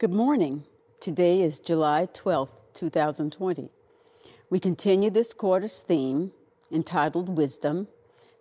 [0.00, 0.64] Good morning.
[0.98, 3.68] Today is July 12th, 2020.
[4.48, 6.32] We continue this quarter's theme
[6.72, 7.86] entitled Wisdom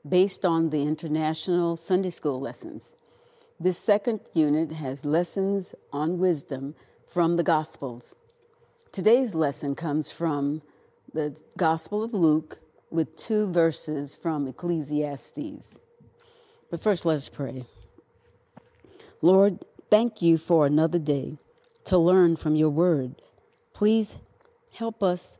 [0.07, 2.95] based on the International Sunday School lessons.
[3.59, 6.75] This second unit has lessons on wisdom
[7.05, 8.15] from the Gospels.
[8.93, 10.61] Today's lesson comes from
[11.13, 15.77] the Gospel of Luke with two verses from Ecclesiastes.
[16.71, 17.65] But first, let us pray.
[19.21, 21.37] Lord, thank you for another day
[21.85, 23.21] to learn from your word.
[23.73, 24.17] Please
[24.73, 25.37] help us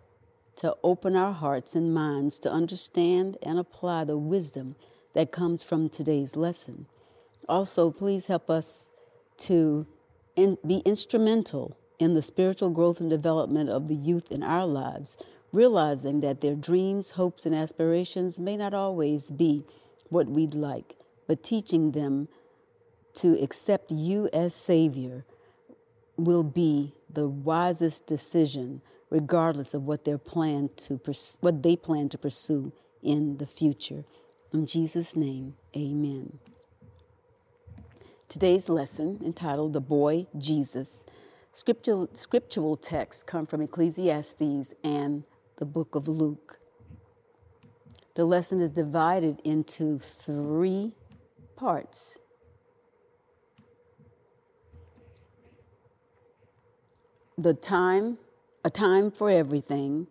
[0.58, 4.76] to open our hearts and minds to understand and apply the wisdom
[5.14, 6.86] that comes from today's lesson.
[7.48, 8.90] Also, please help us
[9.38, 9.88] to
[10.36, 15.18] in, be instrumental in the spiritual growth and development of the youth in our lives,
[15.52, 19.66] realizing that their dreams, hopes, and aspirations may not always be
[20.10, 20.96] what we'd like,
[21.28, 22.28] but teaching them
[23.14, 25.26] to accept you as Savior
[26.20, 31.00] will be the wisest decision regardless of what, plan to
[31.42, 32.72] what they plan to pursue
[33.02, 34.04] in the future.
[34.54, 36.40] In Jesus' name, amen.
[38.28, 41.06] Today's lesson, entitled The Boy Jesus,
[41.52, 45.24] scriptural, scriptural texts come from Ecclesiastes and
[45.58, 46.60] the book of Luke.
[48.14, 50.94] The lesson is divided into three
[51.56, 52.20] parts.
[57.40, 58.18] The time
[58.66, 60.08] a time for everything,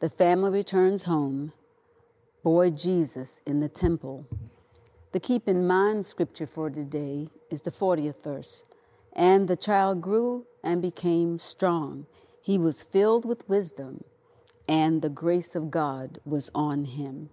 [0.00, 1.52] the family returns home,
[2.42, 4.26] boy Jesus in the temple.
[5.12, 8.64] The keep in mind scripture for today is the 40th verse.
[9.12, 12.06] And the child grew and became strong.
[12.40, 14.04] He was filled with wisdom,
[14.66, 17.28] and the grace of God was on him.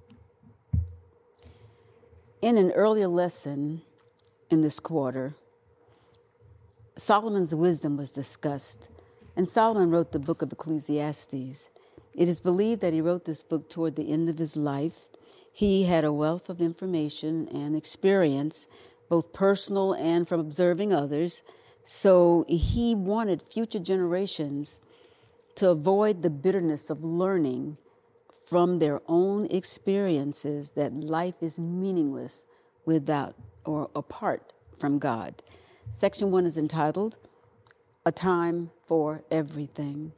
[2.41, 3.83] In an earlier lesson
[4.49, 5.35] in this quarter,
[6.97, 8.89] Solomon's wisdom was discussed.
[9.39, 11.69] And Solomon wrote the book of Ecclesiastes.
[12.13, 15.07] It is believed that he wrote this book toward the end of his life.
[15.50, 18.67] He had a wealth of information and experience,
[19.07, 21.41] both personal and from observing others.
[21.85, 24.81] So he wanted future generations
[25.55, 27.78] to avoid the bitterness of learning
[28.45, 32.44] from their own experiences that life is meaningless
[32.83, 35.41] without or apart from God.
[35.89, 37.16] Section one is entitled
[38.09, 40.14] A Time for everything.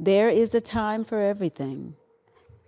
[0.00, 1.94] There is a time for everything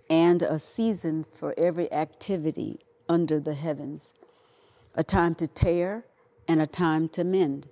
[0.09, 2.79] and a season for every activity
[3.09, 4.13] under the heavens
[4.95, 6.05] a time to tear
[6.47, 7.67] and a time to mend,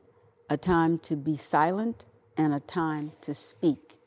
[0.50, 2.04] a time to be silent
[2.36, 3.98] and a time to speak.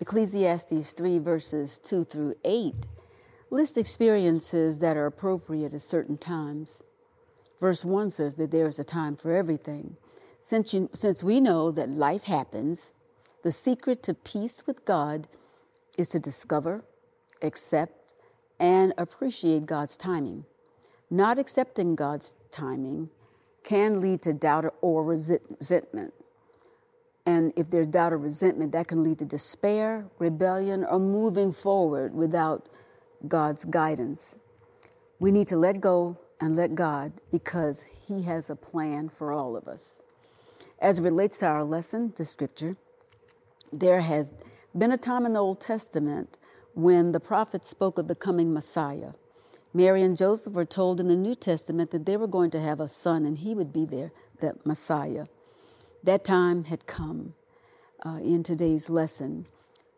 [0.00, 2.88] Ecclesiastes 3, verses 2 through 8
[3.50, 6.82] list experiences that are appropriate at certain times.
[7.60, 9.96] Verse 1 says that there is a time for everything.
[10.46, 12.92] Since, you, since we know that life happens,
[13.42, 15.26] the secret to peace with God
[15.98, 16.84] is to discover,
[17.42, 18.14] accept,
[18.60, 20.44] and appreciate God's timing.
[21.10, 23.10] Not accepting God's timing
[23.64, 26.14] can lead to doubt or resentment.
[27.26, 32.14] And if there's doubt or resentment, that can lead to despair, rebellion, or moving forward
[32.14, 32.68] without
[33.26, 34.36] God's guidance.
[35.18, 39.56] We need to let go and let God because He has a plan for all
[39.56, 39.98] of us.
[40.78, 42.76] As it relates to our lesson, the scripture,
[43.72, 44.32] there has
[44.76, 46.36] been a time in the Old Testament
[46.74, 49.12] when the prophets spoke of the coming Messiah.
[49.72, 52.80] Mary and Joseph were told in the New Testament that they were going to have
[52.80, 55.26] a son and he would be there, that Messiah.
[56.04, 57.34] That time had come
[58.04, 59.46] uh, in today's lesson.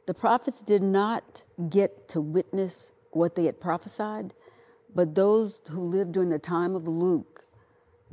[0.07, 4.33] The prophets did not get to witness what they had prophesied,
[4.95, 7.45] but those who lived during the time of Luke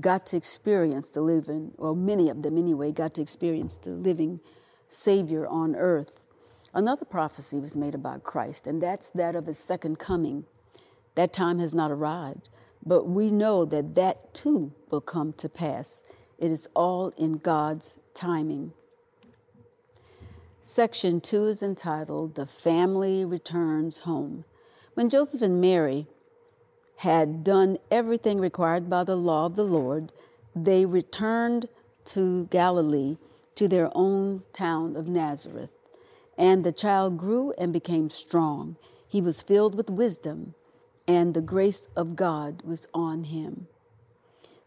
[0.02, 4.40] got to experience the living, well, many of them anyway, got to experience the living
[4.88, 6.20] Savior on earth.
[6.74, 10.46] Another prophecy was made about Christ, and that's that of his second coming.
[11.16, 12.50] That time has not arrived,
[12.86, 16.04] but we know that that too will come to pass.
[16.38, 18.74] It is all in God's timing.
[20.62, 24.44] Section two is entitled The Family Returns Home.
[24.96, 26.08] When Joseph and Mary
[26.98, 30.12] had done everything required by the law of the Lord,
[30.56, 31.68] they returned
[32.06, 33.18] to Galilee,
[33.56, 35.70] to their own town of Nazareth.
[36.38, 38.76] And the child grew and became strong.
[39.08, 40.54] He was filled with wisdom,
[41.08, 43.68] and the grace of God was on him.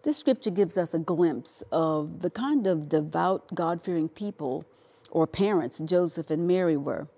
[0.05, 4.65] This scripture gives us a glimpse of the kind of devout, God fearing people
[5.11, 7.09] or parents Joseph and Mary were.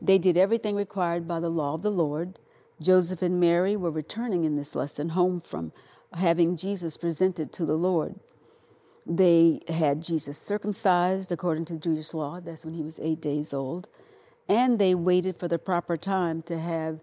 [0.00, 2.38] They did everything required by the law of the Lord.
[2.80, 5.72] Joseph and Mary were returning in this lesson home from
[6.14, 8.16] having Jesus presented to the Lord.
[9.06, 12.40] They had Jesus circumcised according to Jewish law.
[12.40, 13.88] That's when he was eight days old.
[14.48, 17.00] And they waited for the proper time to have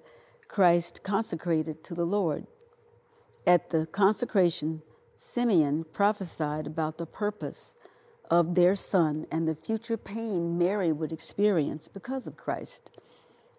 [0.48, 2.48] Christ consecrated to the Lord.
[3.48, 4.82] At the consecration,
[5.16, 7.76] Simeon prophesied about the purpose
[8.30, 13.00] of their son and the future pain Mary would experience because of Christ.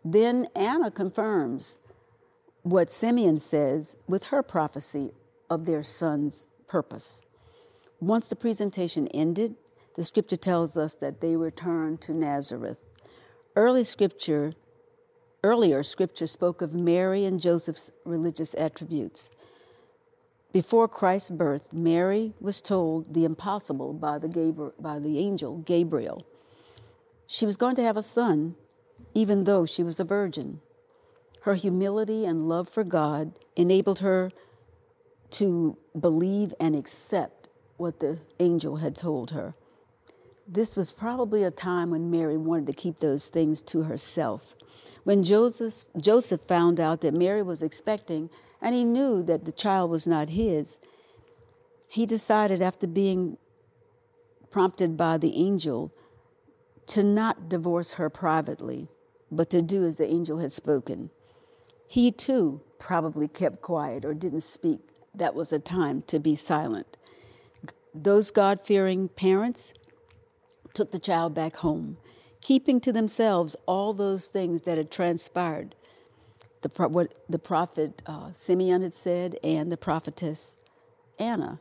[0.05, 1.77] Then Anna confirms
[2.63, 5.13] what Simeon says with her prophecy
[5.51, 7.23] of their son's purpose.
[8.01, 9.55] Once the presentation ended,
[9.97, 12.79] the scripture tells us that they returned to Nazareth.
[13.55, 14.53] Early scripture,
[15.45, 19.31] earlier scripture spoke of Mary and Joseph's religious attributes.
[20.53, 26.27] Before Christ's birth, Mary was told the impossible by the, Gabriel, by the angel Gabriel.
[27.27, 28.57] She was going to have a son,
[29.15, 30.61] even though she was a virgin.
[31.43, 34.31] Her humility and love for God enabled her
[35.31, 39.55] to believe and accept what the angel had told her.
[40.47, 44.55] This was probably a time when Mary wanted to keep those things to herself.
[45.03, 48.31] When Joseph, Joseph found out that Mary was expecting,
[48.61, 50.79] and he knew that the child was not his,
[51.89, 53.37] he decided, after being
[54.51, 55.93] prompted by the angel,
[56.87, 58.89] to not divorce her privately,
[59.31, 61.11] but to do as the angel had spoken.
[61.93, 64.81] He too probably kept quiet or didn't speak.
[65.15, 66.97] That was a time to be silent.
[67.95, 69.75] Those God fearing parents
[70.73, 71.99] took the child back home,
[72.41, 75.75] keeping to themselves all those things that had transpired
[76.63, 80.57] the, what the prophet uh, Simeon had said and the prophetess
[81.19, 81.61] Anna.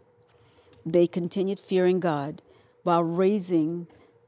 [0.85, 2.41] They continued fearing God
[2.83, 3.85] while raising,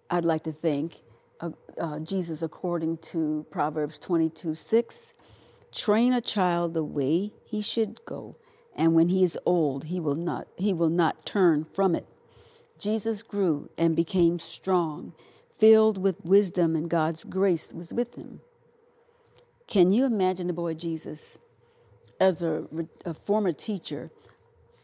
[0.09, 1.01] I'd like to think,
[1.39, 5.13] uh, uh, Jesus according to Proverbs 22 6.
[5.75, 8.35] Train a child the way he should go,
[8.75, 12.07] and when he is old, he will not, he will not turn from it.
[12.77, 15.13] Jesus grew and became strong,
[15.57, 18.41] filled with wisdom, and God's grace was with him.
[19.65, 21.39] Can you imagine the boy Jesus?
[22.19, 22.65] As a,
[23.03, 24.11] a former teacher,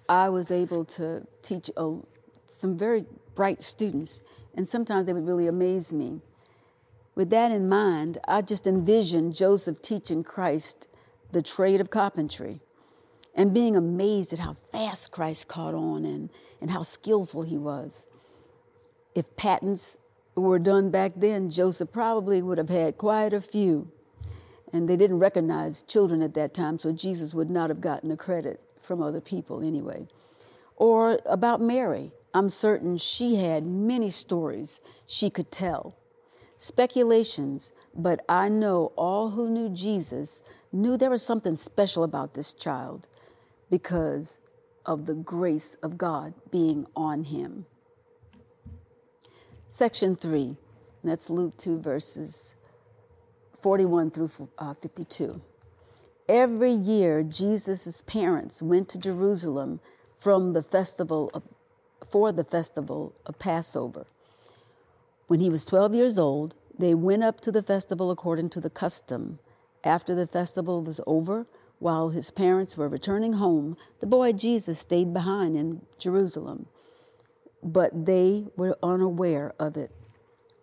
[0.08, 1.98] I was able to teach a,
[2.46, 4.22] some very bright students,
[4.56, 6.22] and sometimes they would really amaze me.
[7.16, 10.88] With that in mind, I just envisioned Joseph teaching Christ
[11.32, 12.62] the trade of carpentry
[13.36, 16.30] and being amazed at how fast Christ caught on and,
[16.62, 18.08] and how skillful he was.
[19.16, 19.98] If patents
[20.36, 23.92] were done back then, Joseph probably would have had quite a few.
[24.72, 28.18] And they didn't recognize children at that time, so Jesus would not have gotten the
[28.18, 30.08] credit from other people anyway.
[30.76, 35.96] Or about Mary, I'm certain she had many stories she could tell.
[36.62, 42.52] Speculations, but I know all who knew Jesus knew there was something special about this
[42.52, 43.08] child
[43.72, 44.40] because
[44.86, 47.66] of the grace of God being on him.
[49.68, 50.58] Section 3,
[51.02, 52.58] that's Luke 2, verses
[53.62, 55.42] 41 through uh, 52.
[56.28, 59.80] Every year, Jesus' parents went to Jerusalem
[60.18, 61.44] from the festival of,
[62.12, 64.06] for the festival of Passover.
[65.30, 68.72] When he was 12 years old, they went up to the festival according to the
[68.72, 69.38] custom.
[69.84, 71.46] After the festival was over,
[71.78, 76.66] while his parents were returning home, the boy Jesus stayed behind in Jerusalem.
[77.62, 79.92] But they were unaware of it.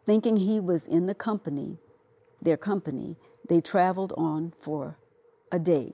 [0.05, 1.79] Thinking he was in the company,
[2.43, 3.15] their company,
[3.49, 4.99] they traveled on for
[5.53, 5.93] a day.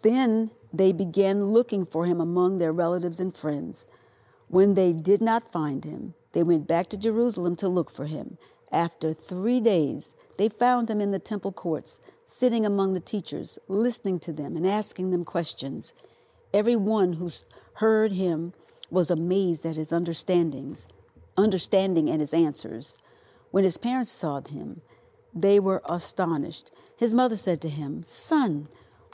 [0.00, 3.86] Then they began looking for him among their relatives and friends.
[4.48, 8.36] When they did not find him, they went back to Jerusalem to look for him.
[8.70, 14.18] After three days, they found him in the temple courts, sitting among the teachers, listening
[14.20, 15.94] to them and asking them questions.
[16.52, 17.30] Every one who
[17.74, 18.52] heard him
[18.90, 20.88] was amazed at his understandings,
[21.36, 22.96] understanding and his answers.
[23.52, 24.82] When his parents saw him,
[25.32, 26.72] they were astonished.
[26.96, 28.68] His mother said to him, Son,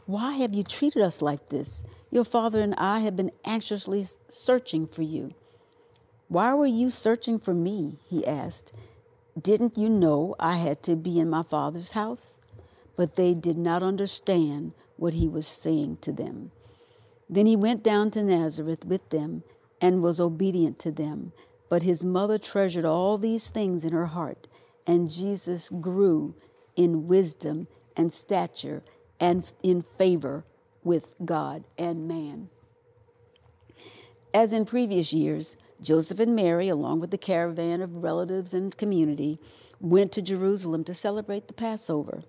[0.06, 1.84] why have you treated us like this?
[2.10, 5.34] Your father and I have been anxiously searching for you.
[6.30, 7.98] Why were you searching for me?
[8.08, 8.72] He asked.
[9.40, 12.40] Didn't you know I had to be in my father's house?
[12.94, 16.52] But they did not understand what he was saying to them.
[17.28, 19.42] Then he went down to Nazareth with them
[19.80, 21.32] and was obedient to them.
[21.68, 24.46] But his mother treasured all these things in her heart,
[24.86, 26.36] and Jesus grew
[26.76, 28.84] in wisdom and stature
[29.18, 30.44] and in favor
[30.84, 32.50] with God and man.
[34.32, 39.38] As in previous years, Joseph and Mary, along with the caravan of relatives and community,
[39.80, 42.22] went to Jerusalem to celebrate the Passover.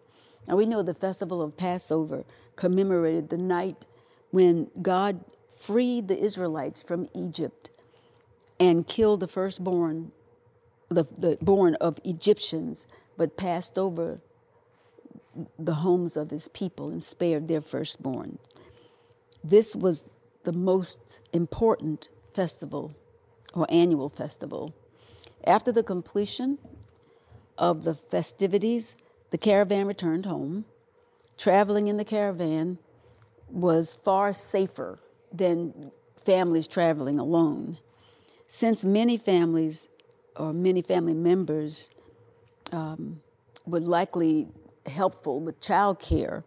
[0.48, 2.24] Now we know the festival of Passover
[2.56, 3.86] commemorated the night
[4.32, 5.24] when God
[5.58, 7.70] freed the Israelites from Egypt
[8.60, 10.12] and killed the firstborn,
[10.90, 14.22] the, the born of Egyptians, but passed over
[15.58, 18.38] the homes of his people and spared their firstborn.
[19.44, 20.04] This was
[20.44, 22.96] the most important festival
[23.54, 24.74] or annual festival.
[25.46, 26.58] After the completion
[27.58, 28.96] of the festivities,
[29.32, 30.66] the caravan returned home.
[31.38, 32.78] Traveling in the caravan
[33.50, 35.00] was far safer
[35.34, 35.92] than
[36.24, 37.78] families traveling alone.
[38.48, 39.88] Since many families
[40.36, 41.90] or many family members
[42.72, 43.22] um,
[43.66, 44.48] were likely
[44.86, 46.44] helpful with child care,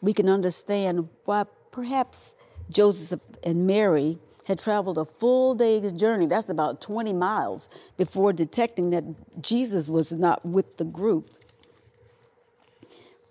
[0.00, 2.34] we can understand why perhaps
[2.70, 8.90] Joseph and Mary had traveled a full day's journey, that's about 20 miles, before detecting
[8.90, 9.04] that
[9.42, 11.30] Jesus was not with the group.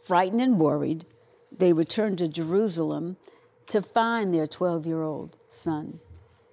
[0.03, 1.05] Frightened and worried,
[1.57, 3.15] they returned to Jerusalem
[3.67, 5.99] to find their 12 year old son.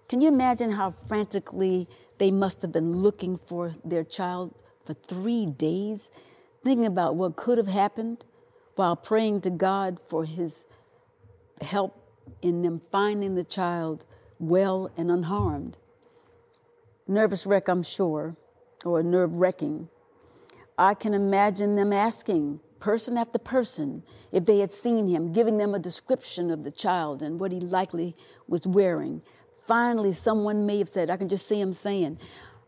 [0.09, 1.89] Can you imagine how frantically
[2.19, 4.55] they must have been looking for their child
[4.85, 6.13] for three days,
[6.63, 8.25] thinking about what could have happened
[8.77, 10.67] while praying to God for his
[11.61, 11.99] help
[12.41, 14.05] in them finding the child
[14.43, 15.79] well and unharmed?
[17.09, 18.37] Nervous wreck, I'm sure,
[18.85, 19.89] or nerve wrecking.
[20.77, 25.73] I can imagine them asking person after person, if they had seen him, giving them
[25.73, 28.17] a description of the child and what he likely
[28.49, 29.23] was wearing.
[29.67, 32.19] Finally, someone may have said, I can just see him saying,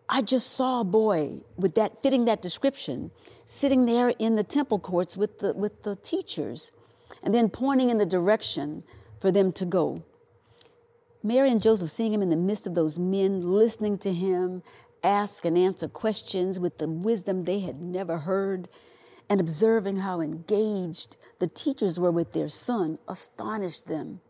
[0.09, 3.11] I just saw a boy with that fitting that description,
[3.45, 6.71] sitting there in the temple courts with the with the teachers,
[7.23, 8.85] and then pointing in the direction
[9.19, 10.05] for them to go.
[11.27, 14.63] Mary and Joseph seeing him in the midst of those men, listening to him
[15.03, 18.69] ask and answer questions with the wisdom they had never heard,
[19.29, 24.21] and observing how engaged the teachers were with their son astonished them.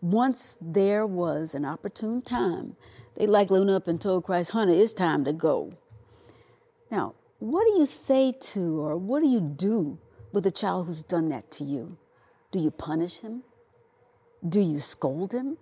[0.00, 2.76] Once there was an opportune time,
[3.16, 5.72] they likely went up and told Christ, Honey, it's time to go.
[6.88, 9.98] Now, what do you say to or what do you do
[10.32, 11.98] with a child who's done that to you?
[12.52, 13.42] Do you punish him?
[14.48, 15.58] Do you scold him?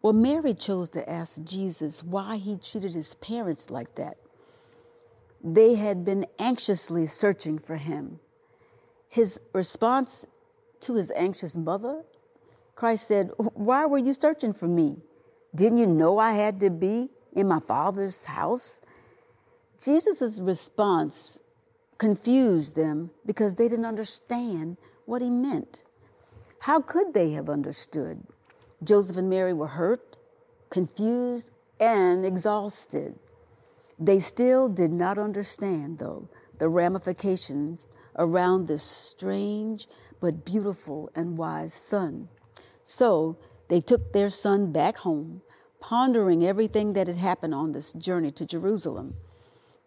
[0.00, 4.16] Well, Mary chose to ask Jesus why he treated his parents like that
[5.42, 8.20] they had been anxiously searching for him.
[9.08, 10.26] His response
[10.80, 12.04] to his anxious mother,
[12.74, 14.98] Christ said, Why were you searching for me?
[15.54, 18.80] Didn't you know I had to be in my father's house?
[19.82, 21.38] Jesus' response
[21.96, 24.76] confused them because they didn't understand
[25.06, 25.84] what he meant.
[26.60, 28.24] How could they have understood?
[28.82, 30.16] Joseph and Mary were hurt,
[30.70, 33.18] confused, and exhausted.
[33.98, 39.86] They still did not understand, though, the ramifications around this strange
[40.20, 42.28] but beautiful and wise son.
[42.84, 43.36] So
[43.68, 45.42] they took their son back home,
[45.80, 49.14] pondering everything that had happened on this journey to Jerusalem.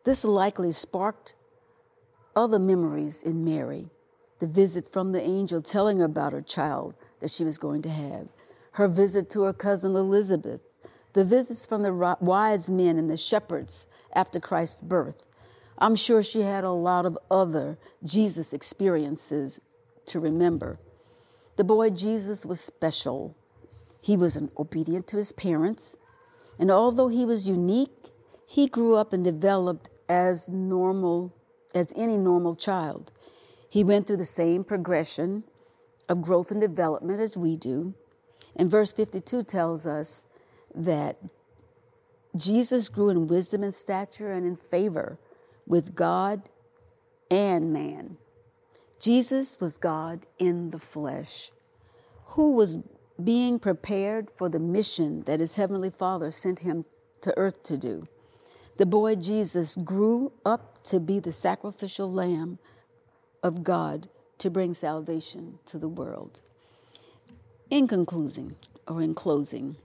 [0.04, 1.36] This likely sparked
[2.36, 3.90] other memories in Mary
[4.42, 7.90] the visit from the angel telling her about her child that she was going to
[7.90, 8.28] have,
[8.72, 10.62] her visit to her cousin Elizabeth,
[11.14, 15.24] the visits from the wise men and the shepherds after Christ's birth.
[15.78, 19.60] I'm sure she had a lot of other Jesus experiences
[20.06, 20.80] to remember.
[21.58, 23.36] The boy Jesus was special.
[24.00, 25.98] He was obedient to his parents,
[26.58, 28.12] and although he was unique,
[28.46, 31.34] he grew up and developed as normal
[31.74, 33.12] as any normal child.
[33.70, 35.44] He went through the same progression
[36.10, 37.94] of growth and development as we do.
[38.56, 40.28] And verse 52 tells us
[40.74, 41.18] that
[42.36, 45.18] Jesus grew in wisdom and stature and in favor
[45.66, 46.50] with God
[47.30, 48.18] and man.
[49.00, 51.52] Jesus was God in the flesh,
[52.28, 52.78] who was
[53.22, 56.86] being prepared for the mission that his heavenly Father sent him
[57.22, 58.08] to earth to do.
[58.78, 62.60] The boy Jesus grew up to be the sacrificial lamb
[63.44, 66.42] of God to bring salvation to the world.
[67.72, 69.78] In conclusion, or in closing,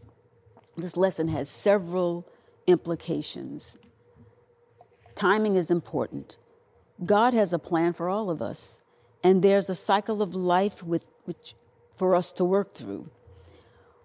[0.76, 2.26] this lesson has several
[2.66, 3.78] implications.
[5.14, 6.37] Timing is important.
[7.05, 8.83] God has a plan for all of us,
[9.23, 11.55] and there's a cycle of life with, which,
[11.95, 13.09] for us to work through.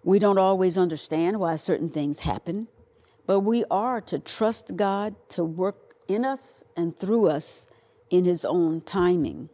[0.03, 2.67] We don't always understand why certain things happen,
[3.25, 7.65] but we are to trust God to work in us and through us
[8.11, 9.49] in His own timing.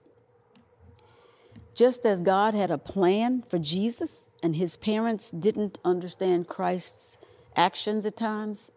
[1.78, 7.20] Just as God had a plan for Jesus and his parents didn't understand Christ's
[7.56, 8.72] actions at times,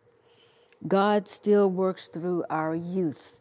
[0.87, 3.41] God still works through our youth,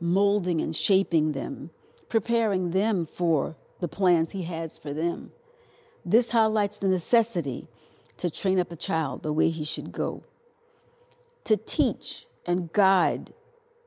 [0.00, 1.70] molding and shaping them,
[2.08, 5.30] preparing them for the plans He has for them.
[6.04, 7.68] This highlights the necessity
[8.16, 10.24] to train up a child the way he should go,
[11.44, 13.32] to teach and guide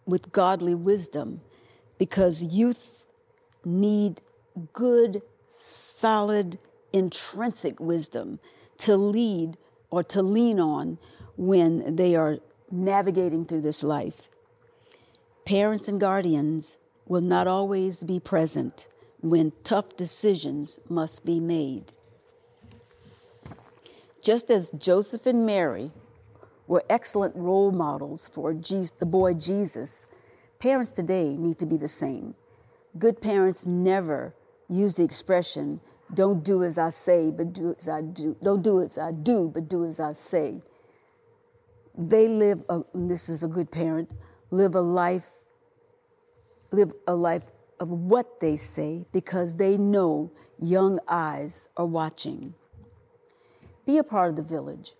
[0.05, 1.41] with godly wisdom,
[1.97, 3.09] because youth
[3.65, 4.21] need
[4.73, 6.59] good, solid,
[6.93, 8.39] intrinsic wisdom
[8.77, 9.57] to lead
[9.89, 10.97] or to lean on
[11.35, 12.39] when they are
[12.71, 14.29] navigating through this life.
[15.45, 18.87] Parents and guardians will not always be present
[19.21, 21.93] when tough decisions must be made.
[24.21, 25.91] Just as Joseph and Mary
[26.67, 30.05] were excellent role models for the boy Jesus,
[30.59, 32.35] parents today need to be the same.
[32.97, 34.35] Good parents never
[34.69, 35.81] use the expression,
[36.13, 38.35] don't do as I say, but do as I do.
[38.41, 40.61] Don't do as I do, but do as I say.
[41.97, 44.11] They live, a, this is a good parent,
[44.51, 45.29] live a life,
[46.71, 47.43] live a life
[47.79, 52.53] of what they say because they know young eyes are watching.
[53.85, 54.93] Be a part of the village.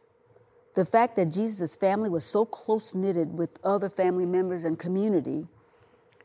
[0.76, 5.48] The fact that Jesus' family was so close knitted with other family members and community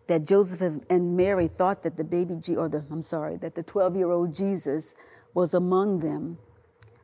[0.07, 3.97] that Joseph and Mary thought that the baby, or the, I'm sorry, that the 12
[3.97, 4.95] year old Jesus
[5.33, 6.39] was among them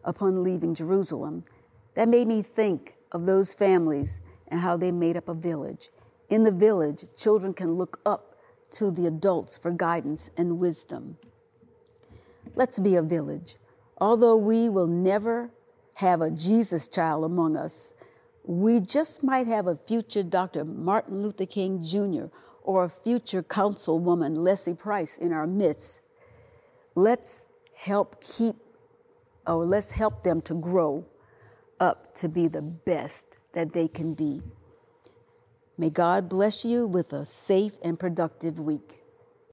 [0.04, 1.45] upon leaving Jerusalem,
[1.95, 5.90] that made me think of those families and how they made up a village.
[6.28, 8.37] In the village, children can look up
[8.73, 11.16] to the adults for guidance and wisdom.
[12.54, 13.57] Let's be a village.
[13.99, 15.50] Although we will never
[15.95, 17.95] have a Jesus child among us,
[18.45, 20.64] we just might have a future Dr.
[20.64, 22.26] Martin Luther King Jr.
[22.62, 26.02] or a future councilwoman Leslie Price in our midst.
[26.95, 28.57] Let's help keep,
[29.47, 31.07] or let's help them to grow
[31.79, 34.43] up to be the best that they can be.
[35.79, 39.02] May God bless you with a safe and productive week.